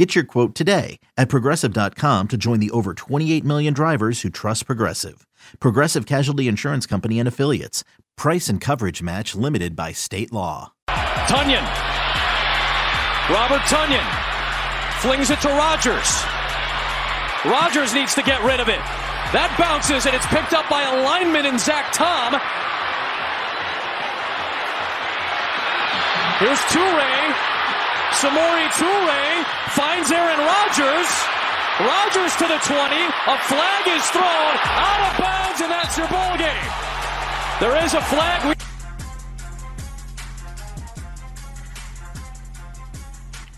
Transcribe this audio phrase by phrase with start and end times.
[0.00, 4.64] Get your quote today at progressive.com to join the over 28 million drivers who trust
[4.64, 5.26] Progressive.
[5.60, 7.84] Progressive Casualty Insurance Company and Affiliates.
[8.16, 10.72] Price and coverage match limited by state law.
[10.88, 11.68] Tonyan.
[13.28, 14.08] Robert Tonyan
[15.02, 16.24] flings it to Rodgers.
[17.44, 18.80] Rodgers needs to get rid of it.
[19.36, 22.40] That bounces and it's picked up by a lineman in Zach Tom.
[26.40, 27.49] Here's Toure.
[28.18, 31.08] Samori Toure finds Aaron Rodgers.
[31.80, 32.96] Rodgers to the 20.
[33.28, 36.70] A flag is thrown out of bounds, and that's your ball game.
[37.60, 38.56] There is a flag.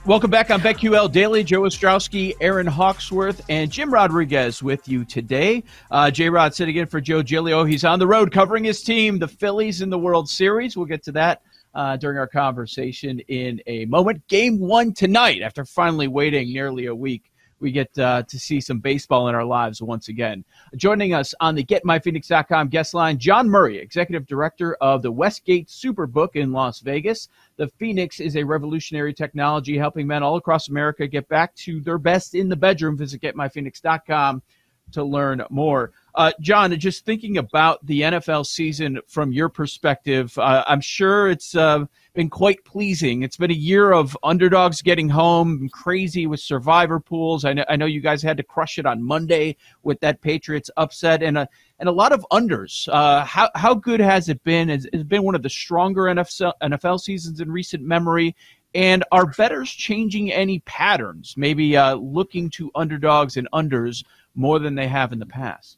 [0.05, 1.45] Welcome back on BetQL Daily.
[1.45, 5.65] Joe Ostrowski, Aaron Hawksworth, and Jim Rodriguez with you today.
[5.91, 7.65] Uh, J Rod sitting in for Joe Giglio.
[7.65, 10.77] He's on the road covering his team, the Phillies, in the World Series.
[10.77, 11.43] We'll get to that
[11.75, 14.27] uh, during our conversation in a moment.
[14.29, 17.33] Game one tonight, after finally waiting nearly a week.
[17.63, 20.45] We get uh, to see some baseball in our lives once again.
[20.75, 26.35] Joining us on the GetMyPhoenix.com guest line, John Murray, Executive Director of the Westgate Superbook
[26.35, 27.29] in Las Vegas.
[27.59, 31.99] The Phoenix is a revolutionary technology helping men all across America get back to their
[31.99, 32.99] best in the bedroom.
[32.99, 34.43] Visit GetMyPhoenix.com
[34.91, 35.93] to learn more.
[36.15, 41.55] Uh, John, just thinking about the NFL season from your perspective, uh, I'm sure it's
[41.55, 43.23] uh, been quite pleasing.
[43.23, 47.47] It's been a year of underdogs getting home, crazy with survivor pools.
[47.47, 50.71] I know, I know you guys had to crush it on Monday with that Patriots
[50.77, 52.89] upset, and a and a lot of unders.
[52.93, 54.69] Uh, how how good has it been?
[54.69, 58.37] It's, it's been one of the stronger NFL NFL seasons in recent memory.
[58.75, 61.35] And are bettors changing any patterns?
[61.37, 64.03] Maybe uh, looking to underdogs and unders
[64.35, 65.77] more than they have in the past.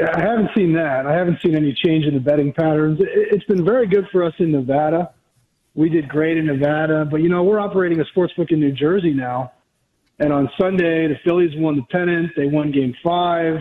[0.00, 1.06] I haven't seen that.
[1.06, 2.98] I haven't seen any change in the betting patterns.
[3.00, 5.10] It's been very good for us in Nevada.
[5.74, 8.72] We did great in Nevada, but you know we're operating a sports book in New
[8.72, 9.52] Jersey now.
[10.18, 12.32] And on Sunday, the Phillies won the pennant.
[12.36, 13.56] They won Game Five.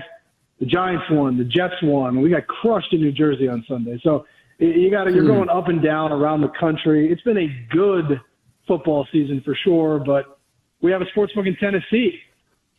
[0.59, 1.37] The Giants won.
[1.37, 2.21] The Jets won.
[2.21, 3.99] We got crushed in New Jersey on Sunday.
[4.03, 4.25] So
[4.57, 5.29] you got to, you're hmm.
[5.29, 7.11] going up and down around the country.
[7.11, 8.21] It's been a good
[8.67, 10.39] football season for sure, but
[10.81, 12.19] we have a sports book in Tennessee,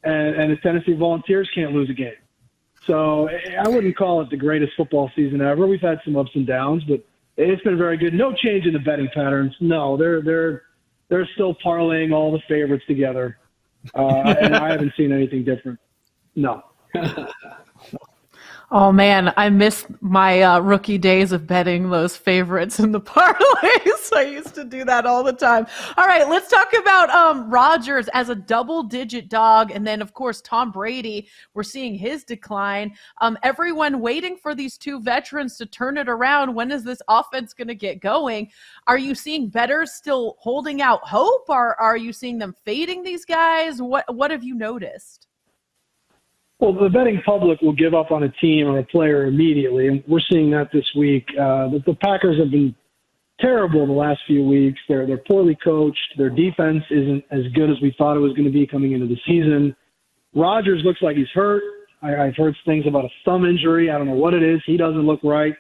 [0.05, 2.15] and, and the Tennessee Volunteers can't lose a game.
[2.87, 5.67] So I wouldn't call it the greatest football season ever.
[5.67, 7.05] We've had some ups and downs, but
[7.37, 8.15] it's been very good.
[8.15, 9.55] No change in the betting patterns.
[9.61, 10.63] No, they're they're
[11.09, 13.39] they're still parlaying all the favorites together,
[13.95, 15.79] uh, and I haven't seen anything different.
[16.35, 16.63] No.
[18.73, 24.13] Oh man, I miss my uh, rookie days of betting those favorites in the parlays.
[24.13, 25.69] I used to do that all the time.
[25.97, 30.41] All right, let's talk about um, Rodgers as a double-digit dog, and then of course
[30.41, 31.29] Tom Brady.
[31.55, 32.97] We're seeing his decline.
[33.21, 36.53] Um, everyone waiting for these two veterans to turn it around.
[36.53, 38.51] When is this offense going to get going?
[38.89, 41.45] Are you seeing bettors still holding out hope?
[41.49, 43.81] Or are you seeing them fading these guys?
[43.81, 45.26] What What have you noticed?
[46.59, 50.03] Well, the betting public will give up on a team or a player immediately, and
[50.09, 51.27] we're seeing that this week.
[51.33, 52.75] Uh, the, the Packers have been
[53.41, 54.81] terrible the last few weeks.
[54.89, 56.15] They're they're poorly coached.
[56.17, 59.07] Their defense isn't as good as we thought it was going to be coming into
[59.07, 59.77] the season.
[60.35, 61.63] Rodgers looks like he's hurt.
[62.01, 63.91] I, I've heard things about a thumb injury.
[63.91, 64.61] I don't know what it is.
[64.65, 65.55] He doesn't look right.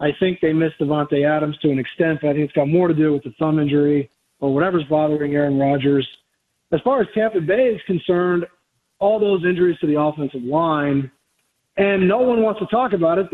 [0.00, 2.88] I think they missed Davante Adams to an extent, but I think it's got more
[2.88, 4.10] to do with the thumb injury
[4.40, 6.06] or whatever's bothering Aaron Rodgers.
[6.72, 8.44] As far as Tampa Bay is concerned,
[9.02, 11.10] all those injuries to the offensive line,
[11.76, 13.26] and no one wants to talk about it,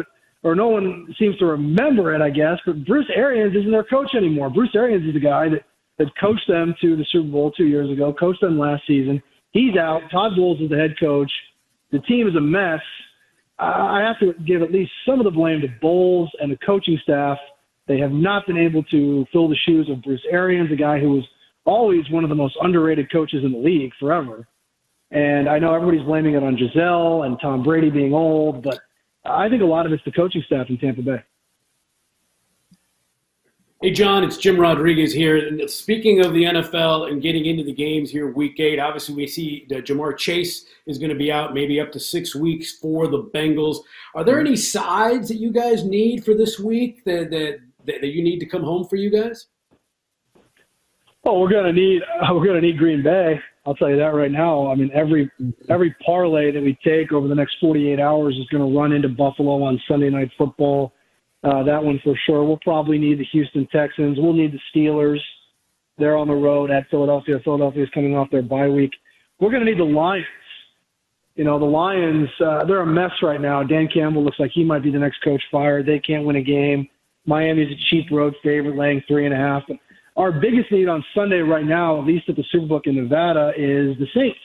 [0.43, 2.59] or no one seems to remember it, I guess.
[2.65, 4.49] But Bruce Arians isn't their coach anymore.
[4.51, 5.65] Bruce Arians is the guy that,
[5.99, 9.23] that coached them to the Super Bowl two years ago, coached them last season.
[9.51, 10.01] He's out.
[10.11, 11.31] Todd Bowles is the head coach.
[11.93, 12.81] The team is a mess.
[13.59, 16.99] I have to give at least some of the blame to Bowles and the coaching
[17.03, 17.39] staff.
[17.89, 21.11] They have not been able to fill the shoes of Bruce Arians, a guy who
[21.11, 21.25] was
[21.65, 24.47] always one of the most underrated coaches in the league forever.
[25.11, 28.79] And I know everybody's blaming it on Gisele and Tom Brady being old, but
[29.25, 31.23] I think a lot of it's the coaching staff in Tampa Bay.
[33.81, 35.37] Hey, John, it's Jim Rodriguez here.
[35.37, 39.29] And speaking of the NFL and getting into the games here, week eight, obviously we
[39.29, 43.07] see that Ja'Marr Chase is going to be out maybe up to six weeks for
[43.07, 43.79] the Bengals.
[44.17, 48.23] Are there any sides that you guys need for this week that, that, that you
[48.23, 49.47] need to come home for you guys?
[51.23, 52.03] Well, we're going to need
[52.33, 54.67] we're going to need Green Bay I'll tell you that right now.
[54.73, 55.31] I mean, every
[55.69, 59.11] every parlay that we take over the next 48 hours is going to run into
[59.11, 60.95] Buffalo on Sunday Night Football.
[61.45, 62.45] Uh, that one for sure.
[62.45, 64.17] We'll probably need the Houston Texans.
[64.19, 65.21] We'll need the Steelers.
[65.99, 67.41] They're on the road at Philadelphia.
[67.45, 68.93] Philadelphia is coming off their bye week.
[69.39, 70.25] We're going to need the Lions.
[71.35, 73.63] You know, the Lions, uh, they're a mess right now.
[73.63, 75.85] Dan Campbell looks like he might be the next coach fired.
[75.85, 76.89] They can't win a game.
[77.27, 79.63] Miami's a cheap road favorite, laying three and a half.
[79.69, 79.77] But
[80.19, 83.97] our biggest need on Sunday right now, at least at the Superbook in Nevada, is
[83.99, 84.39] the Saints.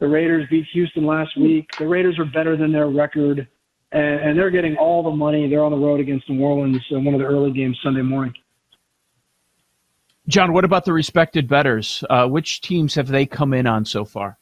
[0.00, 1.70] The Raiders beat Houston last week.
[1.78, 3.48] The Raiders are better than their record,
[3.92, 5.48] and, and they're getting all the money.
[5.48, 8.34] They're on the road against New Orleans in one of the early games Sunday morning.
[10.28, 12.04] John, what about the respected bettors?
[12.10, 14.38] Uh, which teams have they come in on so far?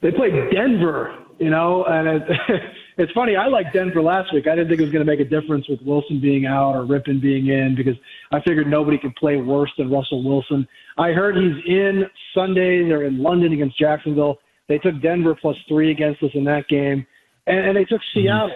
[0.00, 2.22] They played Denver, you know, and it,
[2.98, 3.36] it's funny.
[3.36, 4.46] I liked Denver last week.
[4.46, 6.84] I didn't think it was going to make a difference with Wilson being out or
[6.84, 7.94] Rypien being in because
[8.32, 10.66] I figured nobody could play worse than Russell Wilson.
[10.98, 12.04] I heard he's in
[12.34, 12.86] Sunday.
[12.86, 14.38] They're in London against Jacksonville.
[14.68, 17.06] They took Denver plus three against us in that game,
[17.46, 18.00] and, and they took.
[18.14, 18.50] Seattle.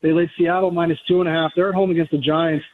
[0.00, 1.50] They laid Seattle minus two and a half.
[1.56, 2.64] They're at home against the Giants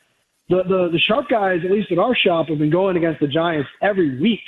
[0.49, 3.28] the, the, the sharp guys, at least at our shop, have been going against the
[3.28, 4.40] Giants every week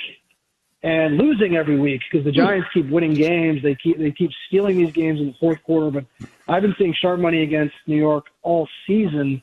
[0.83, 2.37] and losing every week because the hmm.
[2.37, 3.61] Giants keep winning games.
[3.63, 5.91] They keep they keep stealing these games in the fourth quarter.
[5.91, 9.41] But I've been seeing sharp money against New York all season,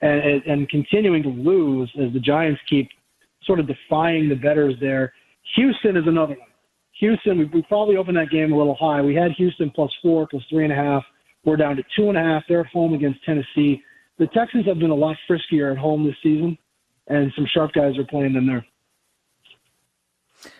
[0.00, 2.88] and and, and continuing to lose as the Giants keep
[3.44, 5.12] sort of defying the bettors there.
[5.56, 6.48] Houston is another one.
[7.00, 9.00] Houston, we, we probably opened that game a little high.
[9.00, 11.04] We had Houston plus four, plus three and a half.
[11.44, 12.42] We're down to two and a half.
[12.48, 13.82] They're at home against Tennessee
[14.18, 16.58] the Texans have been a lot friskier at home this season,
[17.06, 18.66] and some sharp guys are playing them there.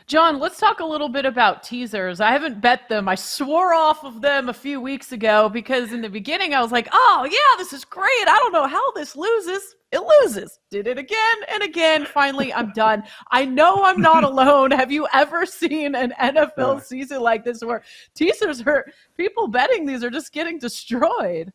[0.09, 2.19] John, let's talk a little bit about teasers.
[2.19, 3.11] I haven't bet them.
[3.11, 6.73] I swore off of them a few weeks ago because in the beginning I was
[6.73, 8.09] like, oh, yeah, this is great.
[8.27, 9.77] I don't know how this loses.
[9.93, 10.61] It loses.
[10.71, 12.07] Did it again and again.
[12.07, 13.03] Finally, I'm done.
[13.33, 14.71] I know I'm not alone.
[14.71, 17.83] Have you ever seen an NFL season like this where
[18.15, 21.53] teasers are people betting these are just getting destroyed?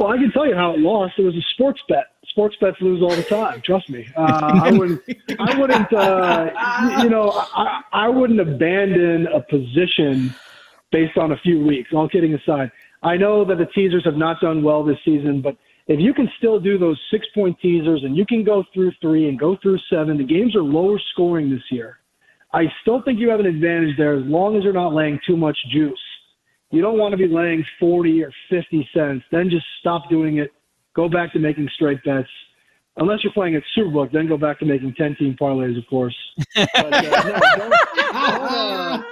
[0.00, 1.14] Well, I can tell you how it lost.
[1.16, 2.06] It was a sports bet.
[2.38, 3.60] Sports bets lose all the time.
[3.62, 4.06] Trust me.
[4.16, 5.02] Uh, I wouldn't.
[5.40, 5.92] I wouldn't.
[5.92, 10.32] Uh, you know, I, I wouldn't abandon a position
[10.92, 11.90] based on a few weeks.
[11.92, 12.70] All kidding aside,
[13.02, 15.56] I know that the teasers have not done well this season, but
[15.88, 19.28] if you can still do those six point teasers and you can go through three
[19.28, 21.98] and go through seven, the games are lower scoring this year.
[22.52, 25.36] I still think you have an advantage there as long as you're not laying too
[25.36, 25.98] much juice.
[26.70, 29.24] You don't want to be laying 40 or 50 cents.
[29.32, 30.52] Then just stop doing it.
[30.94, 32.28] Go back to making straight bets.
[32.96, 36.16] Unless you're playing at Superbook, then go back to making 10 team parlays, of course.
[36.54, 39.02] But, uh, no, don't, don't, uh,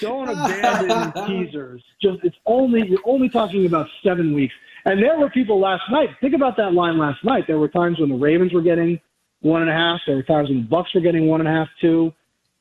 [0.00, 1.82] don't abandon teasers.
[2.02, 4.54] Just it's only you're only talking about seven weeks.
[4.84, 6.10] And there were people last night.
[6.20, 7.44] Think about that line last night.
[7.46, 9.00] There were times when the Ravens were getting
[9.40, 10.00] one and a half.
[10.06, 12.12] There were times when the Bucks were getting one and a half, two.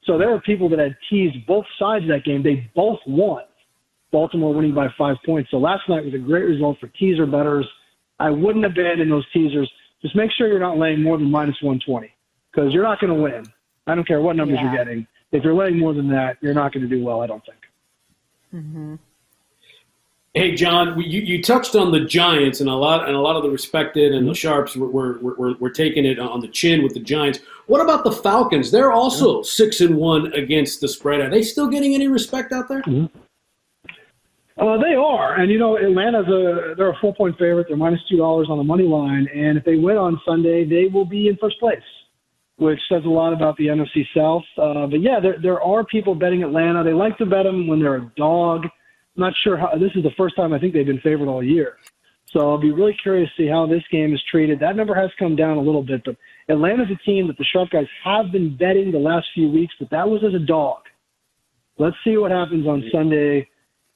[0.06, 2.44] So there were people that had teased both sides of that game.
[2.44, 3.44] They both won.
[4.12, 5.51] Baltimore winning by five points.
[5.51, 7.68] So last night was a great result for teaser bettors.
[8.20, 9.72] I wouldn't abandon those teasers.
[10.02, 12.12] Just make sure you're not laying more than minus 120
[12.52, 13.46] because you're not going to win.
[13.88, 14.74] I don't care what numbers yeah.
[14.74, 15.08] you're getting.
[15.32, 17.60] If you're laying more than that, you're not going to do well, I don't think.
[18.54, 18.96] Mm-hmm.
[20.34, 23.44] Hey, John, you, you touched on the Giants and a lot and a lot of
[23.44, 24.36] the respected and the mm-hmm.
[24.36, 27.40] sharps were, were, were, were taking it on the chin with the Giants.
[27.68, 28.70] What about the Falcons?
[28.70, 31.22] They're also six and one against the spread.
[31.22, 32.82] Are they still getting any respect out there?
[32.82, 33.18] Mm-hmm.
[34.57, 37.68] Uh, they are, and you know Atlanta's a they're a four point favorite.
[37.68, 40.85] They're minus two dollars on the money line, and if they win on Sunday, they
[40.88, 41.78] will be in first place,
[42.56, 44.44] which says a lot about the NFC South.
[44.57, 46.85] Uh, but yeah, there there are people betting Atlanta.
[46.85, 48.64] They like to bet them when they're a dog.
[48.64, 49.74] I'm not sure how.
[49.78, 51.76] This is the first time I think they've been favored all year,
[52.31, 54.62] so I'll be really curious to see how this game is treated.
[54.62, 56.16] That number has come down a little bit, but
[56.47, 59.90] Atlanta's a team that the sharp guys have been betting the last few weeks, but
[59.90, 60.83] that was as a dog.
[61.78, 63.50] Let's see what happens on Sunday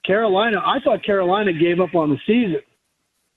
[0.05, 2.61] Carolina, I thought Carolina gave up on the season.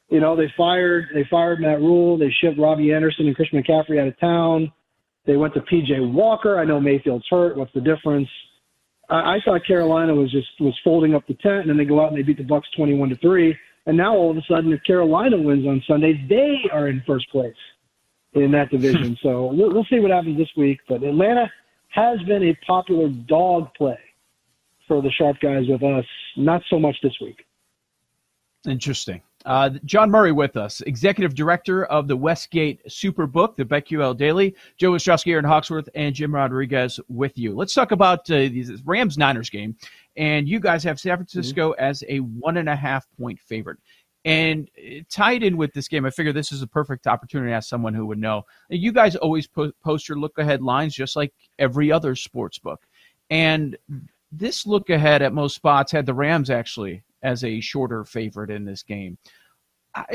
[0.08, 4.00] You know, they fired they fired Matt Rhule, They shipped Robbie Anderson and Christian McCaffrey
[4.00, 4.70] out of town.
[5.24, 6.58] They went to PJ Walker.
[6.58, 7.56] I know Mayfield's hurt.
[7.56, 8.28] What's the difference?
[9.08, 12.00] I, I thought Carolina was just was folding up the tent, and then they go
[12.00, 13.56] out and they beat the Bucks twenty-one to three.
[13.86, 17.28] And now all of a sudden, if Carolina wins on Sunday, they are in first
[17.30, 17.56] place
[18.34, 19.16] in that division.
[19.22, 20.80] so we'll, we'll see what happens this week.
[20.88, 21.50] But Atlanta
[21.88, 23.98] has been a popular dog play
[24.92, 26.04] for the sharp guys with us.
[26.36, 27.46] Not so much this week.
[28.68, 29.22] Interesting.
[29.46, 34.54] Uh, John Murray with us, executive director of the Westgate Superbook, the BetQL Daily.
[34.76, 37.54] Joe Ostrowski, Aaron Hawksworth, and Jim Rodriguez with you.
[37.54, 39.74] Let's talk about uh, this Rams Niners game.
[40.18, 41.82] And you guys have San Francisco mm-hmm.
[41.82, 43.78] as a one and a half point favorite.
[44.26, 44.68] And
[45.08, 47.94] tied in with this game, I figure this is a perfect opportunity to ask someone
[47.94, 48.42] who would know.
[48.68, 52.82] You guys always po- post your look ahead lines just like every other sports book.
[53.30, 53.78] And
[54.32, 58.64] this look ahead at most spots had the Rams actually as a shorter favorite in
[58.64, 59.18] this game.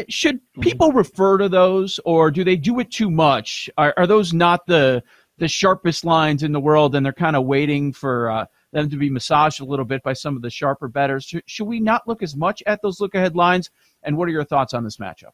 [0.10, 0.62] Should mm-hmm.
[0.62, 3.70] people refer to those, or do they do it too much?
[3.78, 5.04] Are, are those not the
[5.38, 8.98] the sharpest lines in the world, and they're kind of waiting for uh, them to
[8.98, 11.26] be massaged a little bit by some of the sharper bettors?
[11.26, 13.70] Should, should we not look as much at those look ahead lines?
[14.02, 15.34] And what are your thoughts on this matchup?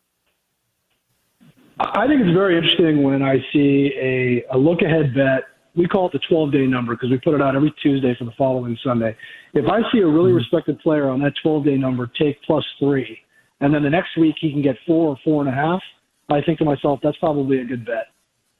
[1.79, 5.43] I think it's very interesting when I see a, a look ahead bet.
[5.75, 8.25] We call it the 12 day number because we put it out every Tuesday for
[8.25, 9.15] the following Sunday.
[9.53, 10.37] If I see a really mm-hmm.
[10.37, 13.19] respected player on that 12 day number take plus three,
[13.59, 15.81] and then the next week he can get four or four and a half,
[16.29, 18.07] I think to myself, that's probably a good bet.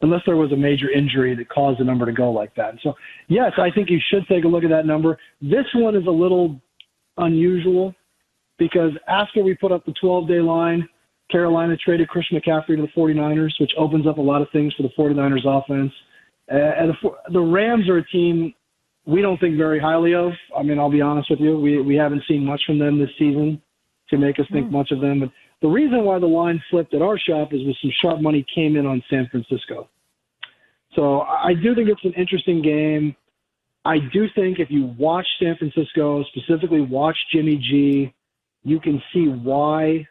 [0.02, 2.76] Unless there was a major injury that caused the number to go like that.
[2.84, 2.94] So,
[3.30, 5.18] yes, I think you should take a look at that number.
[5.42, 6.60] This one is a little
[7.18, 7.96] unusual
[8.58, 10.88] because after we put up the 12 day line,
[11.32, 14.84] Carolina traded Chris McCaffrey to the 49ers, which opens up a lot of things for
[14.84, 15.92] the 49ers offense.
[16.58, 18.54] And the, the Rams are a team
[19.06, 20.32] we don't think very highly of.
[20.58, 21.60] I mean, I'll be honest with you.
[21.60, 23.62] We, we haven't seen much from them this season
[24.10, 24.72] to make us think mm.
[24.72, 25.20] much of them.
[25.20, 25.30] But
[25.62, 28.76] the reason why the line flipped at our shop is with some sharp money came
[28.76, 29.90] in on San Francisco.
[30.96, 33.16] So I do think it's an interesting game.
[33.86, 38.14] I do think if you watch San Francisco, specifically watch Jimmy G,
[38.64, 40.08] you can see why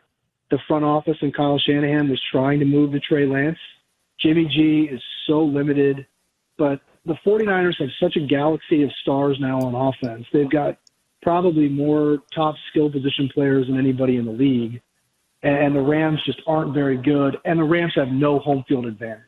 [0.51, 3.59] the front office and Kyle Shanahan was trying to move to Trey Lance.
[4.21, 6.07] Jimmy G is so limited,
[6.63, 10.25] but the 49ers have such a galaxy of stars now on offense.
[10.33, 10.79] They've got
[11.21, 14.81] probably more top skill position players than anybody in the league.
[15.43, 17.37] And the Rams just aren't very good.
[17.45, 19.25] And the Rams have no home field advantage.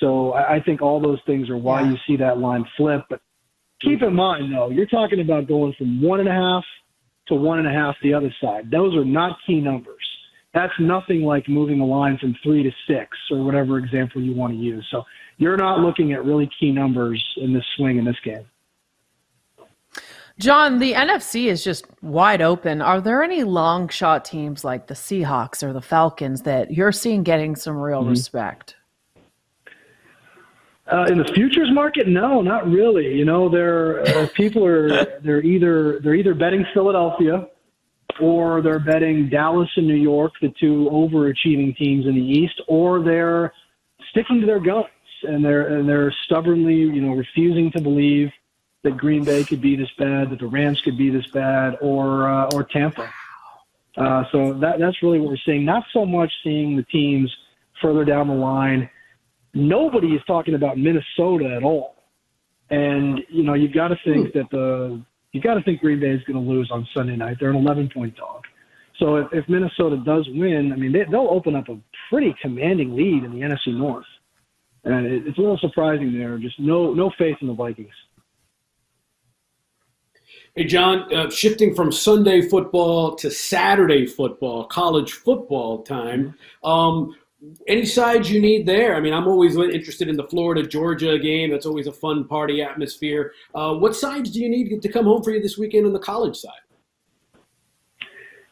[0.00, 1.90] So I think all those things are why yeah.
[1.90, 3.04] you see that line flip.
[3.10, 3.20] But
[3.82, 6.64] keep in mind, though, you're talking about going from one and a half
[7.28, 8.70] to one and a half the other side.
[8.70, 10.02] Those are not key numbers.
[10.54, 14.52] That's nothing like moving a line from three to six or whatever example you want
[14.52, 14.86] to use.
[14.90, 15.04] So
[15.38, 18.44] you're not looking at really key numbers in this swing in this game.
[20.38, 22.80] John, the NFC is just wide open.
[22.82, 27.22] Are there any long shot teams like the Seahawks or the Falcons that you're seeing
[27.22, 28.10] getting some real mm-hmm.
[28.10, 28.76] respect?
[30.90, 33.14] Uh, in the futures market, no, not really.
[33.14, 37.46] You know, there uh, people are they're either they're either betting Philadelphia
[38.20, 43.02] or they're betting Dallas and New York, the two overachieving teams in the East, or
[43.02, 43.52] they're
[44.10, 44.86] sticking to their guns
[45.22, 48.30] and they're and they're stubbornly, you know, refusing to believe
[48.82, 52.28] that Green Bay could be this bad, that the Rams could be this bad, or
[52.28, 53.12] uh, or Tampa.
[53.96, 55.64] Uh, so that that's really what we're seeing.
[55.64, 57.34] Not so much seeing the teams
[57.80, 58.88] further down the line.
[59.54, 61.96] Nobody is talking about Minnesota at all.
[62.70, 65.02] And you know you've got to think that the
[65.32, 67.38] you got to think Green Bay is going to lose on Sunday night.
[67.40, 68.44] They're an 11 point dog.
[68.98, 71.78] So if, if Minnesota does win, I mean they, they'll open up a
[72.10, 74.04] pretty commanding lead in the NFC North.
[74.84, 76.38] And it, it's a little surprising there.
[76.38, 77.94] Just no no faith in the Vikings.
[80.54, 86.34] Hey, John, uh, shifting from Sunday football to Saturday football, college football time.
[86.62, 87.16] Um,
[87.66, 88.94] any sides you need there?
[88.94, 91.50] I mean, I'm always interested in the Florida Georgia game.
[91.50, 93.32] That's always a fun party atmosphere.
[93.54, 95.98] Uh, what sides do you need to come home for you this weekend on the
[95.98, 96.52] college side?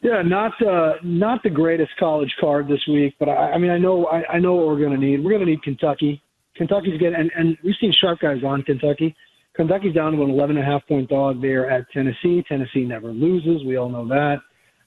[0.01, 3.77] Yeah, not uh, not the greatest college card this week, but I, I mean, I
[3.77, 5.23] know I, I know what we're going to need.
[5.23, 6.21] We're going to need Kentucky.
[6.55, 9.15] Kentucky's good, and and we've seen sharp guys on Kentucky.
[9.53, 12.43] Kentucky's down to an 11 and a half point dog there at Tennessee.
[12.47, 13.63] Tennessee never loses.
[13.65, 14.39] We all know that.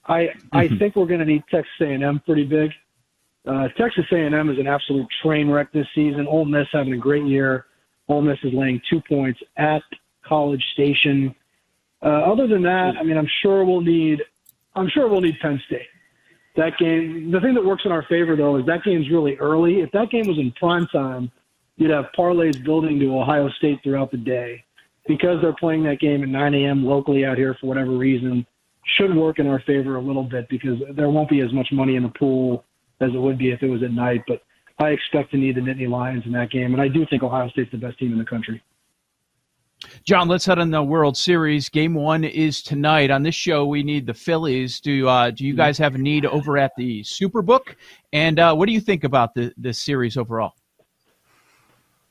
[0.05, 0.57] I mm-hmm.
[0.57, 2.71] I think we're going to need Texas A&M pretty big.
[3.47, 6.25] Uh, Texas A&M is an absolute train wreck this season.
[6.27, 7.65] Ole Miss having a great year.
[8.07, 9.83] Ole Miss is laying two points at
[10.25, 11.35] College Station.
[12.01, 14.21] Uh, other than that, I mean, I'm sure we'll need
[14.75, 15.87] I'm sure we'll need Penn State.
[16.55, 17.31] That game.
[17.31, 19.81] The thing that works in our favor though is that game's really early.
[19.81, 21.31] If that game was in prime time,
[21.77, 24.63] you'd have parlays building to Ohio State throughout the day.
[25.07, 26.83] Because they're playing that game at 9 a.m.
[26.83, 28.43] locally out here for whatever reason,
[28.97, 31.95] should work in our favor a little bit because there won't be as much money
[31.95, 32.63] in the pool
[33.01, 34.23] as it would be if it was at night.
[34.27, 34.41] But
[34.79, 37.49] I expect to need the Nittany Lions in that game, and I do think Ohio
[37.49, 38.61] State's the best team in the country.
[40.03, 41.69] John, let's head on the World Series.
[41.69, 43.11] Game one is tonight.
[43.11, 44.79] On this show, we need the Phillies.
[44.79, 47.75] Do uh, do you guys have a need over at the Superbook?
[48.13, 50.53] And uh, what do you think about the this series overall?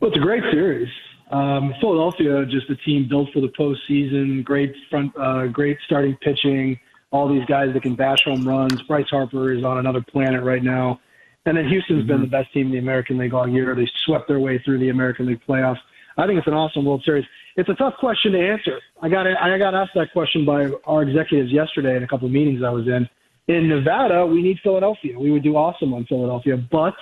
[0.01, 0.89] Well, it's a great series.
[1.31, 4.45] Um, Philadelphia, just a team built for the postseason.
[4.45, 6.79] Great front, uh, great starting pitching.
[7.15, 8.83] All these guys that can bash home runs.
[8.83, 11.01] Bryce Harper is on another planet right now.
[11.47, 12.09] And then Houston's mm-hmm.
[12.09, 13.75] been the best team in the American League all year.
[13.75, 15.79] They swept their way through the American League playoffs.
[16.17, 17.25] I think it's an awesome World Series.
[17.57, 18.81] It's a tough question to answer.
[19.01, 22.33] I got I got asked that question by our executives yesterday in a couple of
[22.33, 23.09] meetings I was in,
[23.49, 25.19] in Nevada, we need Philadelphia.
[25.19, 26.95] We would do awesome on Philadelphia, but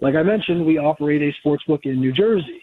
[0.00, 2.62] like I mentioned, we operate a sports book in New Jersey.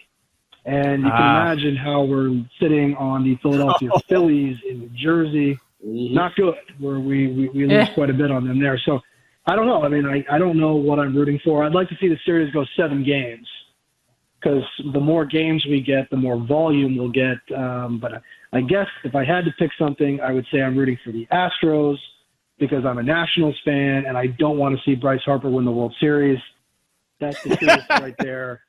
[0.64, 1.52] And you can Ah.
[1.52, 5.58] imagine how we're sitting on the Philadelphia Phillies in New Jersey.
[5.82, 8.80] Not good, where we, we, we lose quite a bit on them there.
[8.84, 9.00] So
[9.46, 9.82] I don't know.
[9.82, 11.64] I mean, I, I don't know what I'm rooting for.
[11.64, 13.46] I'd like to see the series go seven games
[14.40, 14.62] because
[14.92, 17.38] the more games we get, the more volume we'll get.
[17.56, 20.76] Um, but I, I guess if I had to pick something, I would say I'm
[20.76, 21.96] rooting for the Astros
[22.58, 25.72] because I'm a Nationals fan and I don't want to see Bryce Harper win the
[25.72, 26.38] World Series.
[27.18, 28.60] That's the truth right there.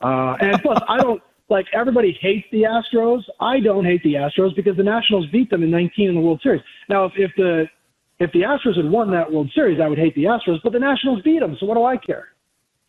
[0.00, 3.22] Uh, and plus, I don't like everybody hates the Astros.
[3.40, 6.40] I don't hate the Astros because the Nationals beat them in 19 in the World
[6.42, 6.62] Series.
[6.88, 7.66] Now, if, if the
[8.20, 10.78] if the Astros had won that World Series, I would hate the Astros, but the
[10.78, 12.28] Nationals beat them, so what do I care?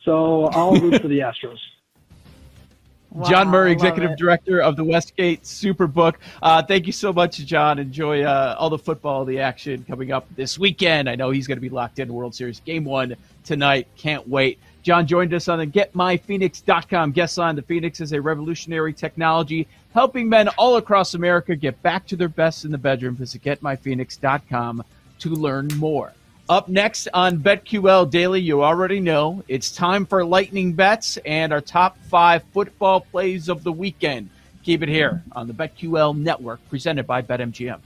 [0.03, 1.58] So I'll root for the Astros.
[3.27, 4.18] John Murray, executive it.
[4.18, 6.15] director of the Westgate Superbook.
[6.41, 7.77] Uh, thank you so much, John.
[7.77, 11.10] Enjoy uh, all the football, the action coming up this weekend.
[11.10, 13.88] I know he's going to be locked in World Series Game One tonight.
[13.98, 14.60] Can't wait.
[14.84, 17.56] John joined us on the GetMyPhoenix.com guest line.
[17.56, 22.30] The Phoenix is a revolutionary technology helping men all across America get back to their
[22.30, 23.15] best in the bedroom.
[23.15, 24.84] Visit GetMyPhoenix.com
[25.20, 26.13] to learn more.
[26.51, 31.62] Up next on BetQL Daily, you already know it's time for lightning bets and our
[31.62, 34.29] top five football plays of the weekend.
[34.62, 37.79] Keep it here on the BetQL network presented by BetMGM.